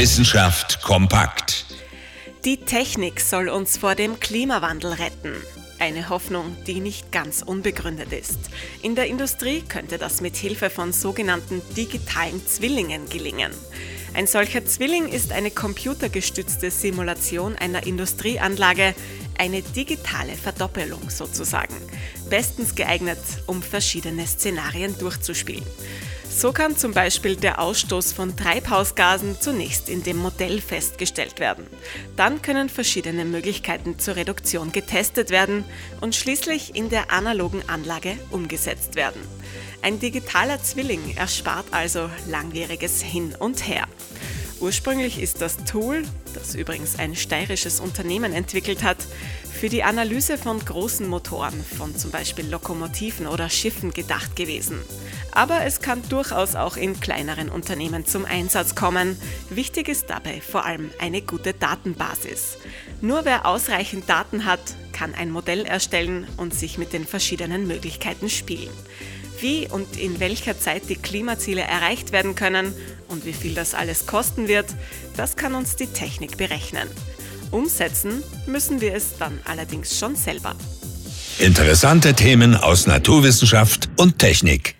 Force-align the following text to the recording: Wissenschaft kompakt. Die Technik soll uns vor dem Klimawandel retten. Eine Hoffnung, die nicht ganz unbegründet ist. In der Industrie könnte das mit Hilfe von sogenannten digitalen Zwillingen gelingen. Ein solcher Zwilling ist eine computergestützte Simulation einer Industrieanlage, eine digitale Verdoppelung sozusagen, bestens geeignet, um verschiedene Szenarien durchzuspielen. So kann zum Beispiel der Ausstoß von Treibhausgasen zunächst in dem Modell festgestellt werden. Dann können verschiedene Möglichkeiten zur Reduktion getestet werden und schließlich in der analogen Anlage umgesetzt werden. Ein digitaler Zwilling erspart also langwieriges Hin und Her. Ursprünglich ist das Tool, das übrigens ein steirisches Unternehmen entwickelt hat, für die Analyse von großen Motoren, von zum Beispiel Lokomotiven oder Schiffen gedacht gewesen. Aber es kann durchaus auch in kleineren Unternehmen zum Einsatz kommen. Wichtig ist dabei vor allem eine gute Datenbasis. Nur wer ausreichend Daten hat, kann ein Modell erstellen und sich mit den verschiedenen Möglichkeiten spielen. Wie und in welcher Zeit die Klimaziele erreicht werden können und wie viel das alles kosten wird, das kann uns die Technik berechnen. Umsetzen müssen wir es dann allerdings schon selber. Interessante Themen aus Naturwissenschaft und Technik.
Wissenschaft 0.00 0.80
kompakt. 0.80 1.66
Die 2.46 2.56
Technik 2.56 3.20
soll 3.20 3.50
uns 3.50 3.76
vor 3.76 3.94
dem 3.94 4.18
Klimawandel 4.18 4.94
retten. 4.94 5.34
Eine 5.78 6.08
Hoffnung, 6.08 6.56
die 6.66 6.80
nicht 6.80 7.12
ganz 7.12 7.42
unbegründet 7.42 8.10
ist. 8.10 8.38
In 8.80 8.94
der 8.94 9.08
Industrie 9.08 9.60
könnte 9.60 9.98
das 9.98 10.22
mit 10.22 10.36
Hilfe 10.36 10.70
von 10.70 10.94
sogenannten 10.94 11.60
digitalen 11.76 12.40
Zwillingen 12.46 13.10
gelingen. 13.10 13.52
Ein 14.14 14.26
solcher 14.26 14.64
Zwilling 14.64 15.06
ist 15.06 15.32
eine 15.32 15.50
computergestützte 15.50 16.70
Simulation 16.70 17.56
einer 17.56 17.86
Industrieanlage, 17.86 18.94
eine 19.36 19.60
digitale 19.60 20.32
Verdoppelung 20.32 21.10
sozusagen, 21.10 21.76
bestens 22.30 22.74
geeignet, 22.74 23.20
um 23.46 23.62
verschiedene 23.62 24.26
Szenarien 24.26 24.96
durchzuspielen. 24.98 25.66
So 26.30 26.52
kann 26.52 26.76
zum 26.76 26.94
Beispiel 26.94 27.34
der 27.34 27.60
Ausstoß 27.60 28.12
von 28.12 28.36
Treibhausgasen 28.36 29.40
zunächst 29.40 29.88
in 29.88 30.04
dem 30.04 30.16
Modell 30.16 30.60
festgestellt 30.60 31.40
werden. 31.40 31.66
Dann 32.16 32.40
können 32.40 32.68
verschiedene 32.68 33.24
Möglichkeiten 33.24 33.98
zur 33.98 34.14
Reduktion 34.16 34.70
getestet 34.70 35.30
werden 35.30 35.64
und 36.00 36.14
schließlich 36.14 36.76
in 36.76 36.88
der 36.88 37.12
analogen 37.12 37.62
Anlage 37.68 38.16
umgesetzt 38.30 38.94
werden. 38.94 39.20
Ein 39.82 39.98
digitaler 39.98 40.62
Zwilling 40.62 41.16
erspart 41.16 41.66
also 41.72 42.08
langwieriges 42.28 43.02
Hin 43.02 43.34
und 43.38 43.66
Her. 43.66 43.86
Ursprünglich 44.60 45.20
ist 45.20 45.40
das 45.40 45.56
Tool, 45.64 46.02
das 46.32 46.54
übrigens 46.54 46.98
ein 46.98 47.16
steirisches 47.16 47.80
Unternehmen 47.80 48.32
entwickelt 48.32 48.82
hat, 48.82 48.98
für 49.60 49.68
die 49.68 49.82
Analyse 49.82 50.38
von 50.38 50.58
großen 50.58 51.06
Motoren, 51.06 51.62
von 51.76 51.94
zum 51.94 52.10
Beispiel 52.10 52.48
Lokomotiven 52.48 53.26
oder 53.26 53.50
Schiffen 53.50 53.92
gedacht 53.92 54.34
gewesen. 54.34 54.78
Aber 55.32 55.66
es 55.66 55.82
kann 55.82 56.00
durchaus 56.08 56.56
auch 56.56 56.78
in 56.78 56.98
kleineren 56.98 57.50
Unternehmen 57.50 58.06
zum 58.06 58.24
Einsatz 58.24 58.74
kommen. 58.74 59.20
Wichtig 59.50 59.88
ist 59.88 60.08
dabei 60.08 60.40
vor 60.40 60.64
allem 60.64 60.88
eine 60.98 61.20
gute 61.20 61.52
Datenbasis. 61.52 62.56
Nur 63.02 63.26
wer 63.26 63.44
ausreichend 63.44 64.08
Daten 64.08 64.46
hat, 64.46 64.62
kann 64.94 65.14
ein 65.14 65.30
Modell 65.30 65.66
erstellen 65.66 66.26
und 66.38 66.54
sich 66.54 66.78
mit 66.78 66.94
den 66.94 67.06
verschiedenen 67.06 67.66
Möglichkeiten 67.66 68.30
spielen. 68.30 68.72
Wie 69.40 69.68
und 69.68 69.98
in 69.98 70.20
welcher 70.20 70.58
Zeit 70.58 70.88
die 70.88 70.96
Klimaziele 70.96 71.60
erreicht 71.60 72.12
werden 72.12 72.34
können 72.34 72.74
und 73.08 73.26
wie 73.26 73.34
viel 73.34 73.54
das 73.54 73.74
alles 73.74 74.06
kosten 74.06 74.48
wird, 74.48 74.74
das 75.18 75.36
kann 75.36 75.54
uns 75.54 75.76
die 75.76 75.88
Technik 75.88 76.38
berechnen. 76.38 76.88
Umsetzen 77.50 78.22
müssen 78.46 78.80
wir 78.80 78.94
es 78.94 79.18
dann 79.18 79.40
allerdings 79.44 79.98
schon 79.98 80.16
selber. 80.16 80.54
Interessante 81.38 82.14
Themen 82.14 82.54
aus 82.54 82.86
Naturwissenschaft 82.86 83.88
und 83.96 84.18
Technik. 84.18 84.79